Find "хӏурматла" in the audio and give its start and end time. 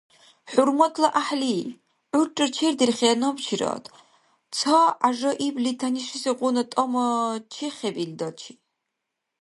0.51-1.07